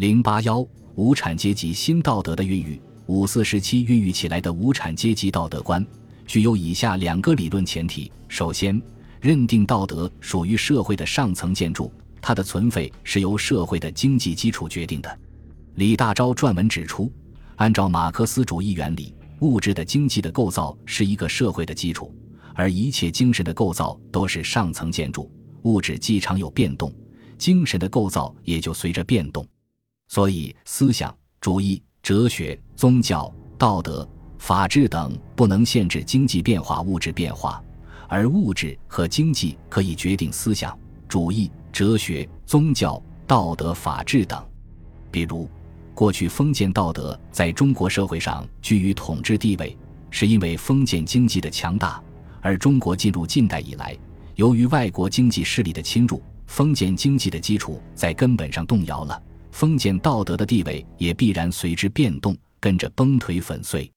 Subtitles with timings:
[0.00, 5.86] 零八幺无产阶级新道德的孕育，五四时期孕育起来的无产阶级道德观，
[6.26, 8.80] 具有以下两个理论前提：首先，
[9.20, 11.92] 认定道德属于社会的上层建筑，
[12.22, 15.18] 它的存废是由社会的经济基础决定的。
[15.74, 17.12] 李大钊撰文指出，
[17.56, 22.10] 按照马克思主义原理，物质的经济的构造是一个社会的基础，
[22.54, 25.30] 而一切精神的构造都是上层建筑。
[25.64, 26.90] 物质既常有变动，
[27.36, 29.46] 精神的构造也就随着变动。
[30.10, 34.06] 所以，思想主义、哲学、宗教、道德、
[34.38, 37.62] 法治等不能限制经济变化、物质变化，
[38.08, 44.44] 而物质和经济可以决定思想主义、哲学、宗教、道德、法治等。
[45.12, 45.48] 比如，
[45.94, 49.78] 过去封建道德在中国社会上居于统治地位，
[50.10, 52.02] 是因为封建经济的强大；
[52.40, 53.96] 而中国进入近代以来，
[54.34, 59.22] 由于外国经济势力的侵入，封建经济的基础在根本上动摇了，
[59.60, 63.92] 封建道德的地位也必然随之变动，跟着崩颓粉碎。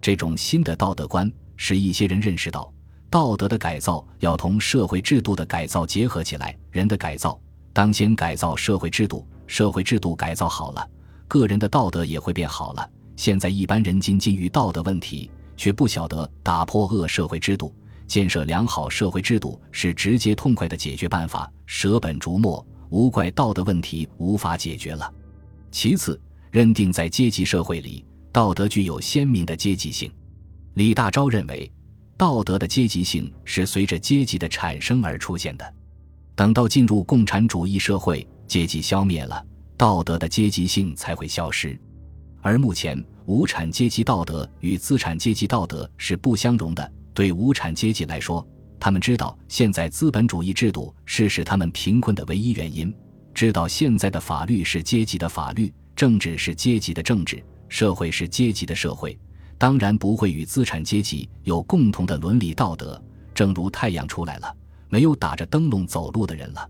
[0.00, 2.72] 这种新的道德观使一些人认识到，
[3.10, 6.56] 道德的改造要同社会制度的改造结合起来。
[6.70, 7.38] 人的改造
[7.74, 10.88] 当先改造社会制度，社会制度改造好了，
[11.28, 12.90] 个人的道德也会变好了。
[13.14, 17.70] 现在一般人仅仅于道德问题，却不晓得打破恶社会制度。
[18.06, 25.10] 建设良好社会制度是直接痛快的解决办法，舍本逐末，无怪道德问题无法解决了。
[25.70, 30.12] 其次，认定在阶级社会里，道德具有鲜明的阶级性。
[30.74, 31.72] 李大钊认为，
[32.18, 35.74] 道德的阶级性是随着阶级的产生而出现的。
[36.34, 39.42] 等到进入共产主义社会，阶级消灭了，
[39.78, 41.78] 道德的阶级性才会消失。
[42.42, 46.92] 而目前，无产阶级道德与资产阶级道德是不相容的。
[47.14, 48.46] 对无产阶级来说，
[48.82, 52.92] 他们知道现在资本主义制度是使他们贫困的唯一原因，
[53.32, 59.16] 知道现在的法律是阶级的法律，政治是阶级的政治，社会是阶级的社会，
[59.56, 63.00] 当然不会与资产阶级有共同的伦理道德。
[63.32, 64.52] 正如太阳出来了，
[64.88, 66.68] 没有打着灯笼走路的人了。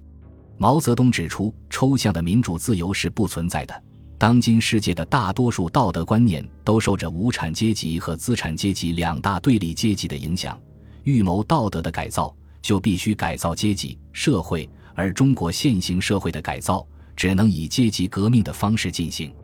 [0.58, 3.82] 毛泽东指出，抽象的民主自由是不存在的。
[4.18, 10.60] 当今世界的大多数道德观念都受着无产阶级和资产阶级两大对立阶级的影响。
[11.04, 16.86] 预谋道德的改造，就必须改造阶级社会，而中国现行社会的改造
[17.16, 19.34] 只能以阶级革命的方式进行。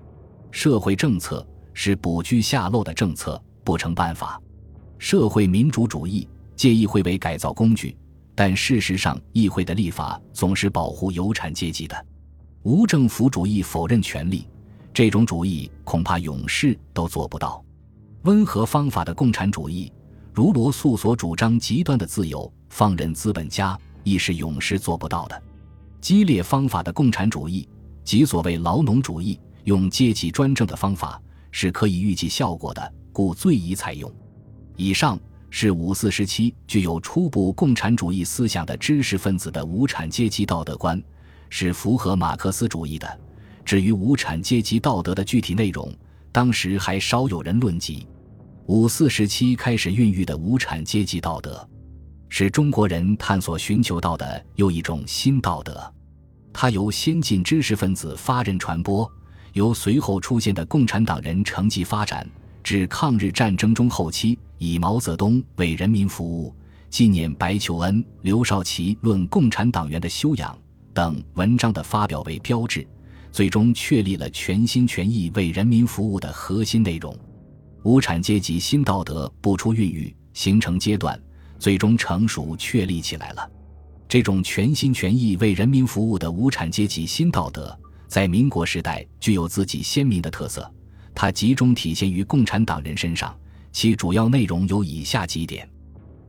[0.50, 4.40] 社会政策是补居下漏的政策，不成办法。
[4.98, 6.26] 社会民主主义
[6.56, 7.96] 借议会为改造工具，
[8.34, 12.06] 但事实上，议会的立法总是保护有产阶级的。
[12.62, 14.46] 无政府主义否认权利。
[14.92, 17.64] 这种主义恐怕永世都做不到。
[18.22, 19.92] 温和方法的共产主义，
[20.38, 25.42] 如罗素所主张极端的自由，放任资本家，亦是永世做不到的。
[26.00, 27.68] 激烈方法的共产主义，
[28.04, 34.08] 即所谓劳农主义，用阶级专政的方法，是可以预计效果的，故最宜采用。
[34.76, 35.18] 以上
[35.50, 41.02] 是五四时期具有初步共产主义思想的知识分子的无产阶级道德观，
[41.50, 43.20] 是符合马克思主义的。
[43.64, 45.92] 至于无产阶级道德的具体内容，
[46.30, 48.06] 当时还少有人论及。
[48.68, 51.66] 五四时期开始孕育的无产阶级道德，
[52.28, 55.90] 是中国人探索寻求到的又一种新道德。
[56.52, 59.10] 它由先进知识分子发轫传播，
[59.54, 62.28] 由随后出现的共产党人承继发展，
[62.62, 66.54] 至抗日战争中后期以毛泽东为人民服务、
[66.90, 70.54] 纪念白求恩、刘少奇论共产党员的修养
[70.92, 72.86] 等文章的发表为标志。
[73.32, 77.16] 最终确立了全心全意为人民服务的核心内容，
[77.82, 81.20] 无产阶级新道德不出孕育形成阶段，
[81.58, 83.50] 最终成熟确立起来了。
[84.08, 90.70] 这种全心全意为人民服务的无产阶级新道德，在民国时代具有自己鲜明的特色，
[91.14, 93.34] 它集中体现于共产党人身上。
[93.70, 95.68] 其主要内容有以下几点：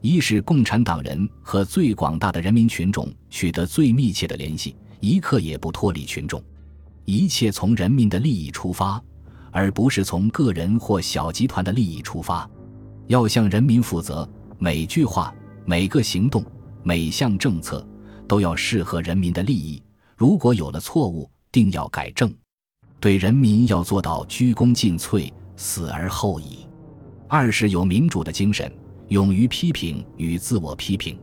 [0.01, 6.43] 一是共产党人和最广大的人民群众取得最密切的联系，一刻也不脱离群众。
[7.05, 9.01] 一切从人民的利益出发，
[9.51, 12.49] 而不是从个人或小集团的利益出发。
[13.07, 15.33] 要向人民负责，每句话、
[15.65, 16.43] 每个行动、
[16.83, 17.85] 每项政策
[18.27, 19.81] 都要适合人民的利益。
[20.15, 22.33] 如果有了错误，定要改正。
[22.99, 26.67] 对人民要做到鞠躬尽瘁，死而后已。
[27.27, 28.71] 二是有民主的精神，
[29.07, 31.17] 勇于批评与自我批评。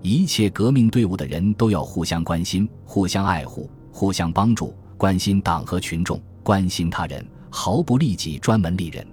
[0.00, 4.74] 一切革命队伍的人都要互相关心、互相爱护、互相帮助。
[4.96, 9.06] 关心党和群众，关心他人，毫不利己，专门利人。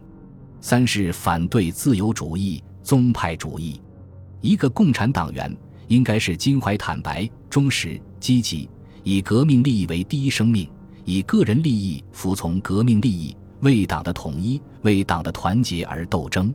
[0.61, 3.79] 三是反对自由主义、宗派主义。
[4.41, 5.55] 一个共产党员
[5.87, 8.69] 应该是襟怀坦白、忠实、积极，
[9.03, 10.69] 以革命利益为第一生命，
[11.03, 16.51] 以个人利益服从革命利益，为党的统一、为党的团结而斗争；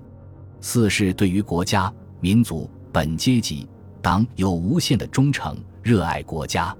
[0.60, 3.68] 四是对于国家、民族、本阶级、
[4.02, 6.76] 党有无限的忠诚，热爱国家，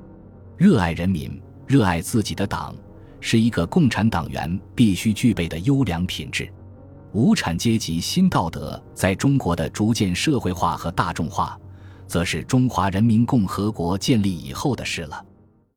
[0.56, 2.74] 热爱人民，热爱自己的党，
[3.20, 6.50] 是一个共产党员必须具备的优良品质。
[7.12, 11.58] 无产阶级新道德在中国的逐渐社会化和大众化，
[12.06, 15.24] 则是中华人民共和国建立以后的事了。